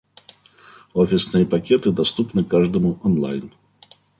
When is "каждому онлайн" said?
2.43-3.45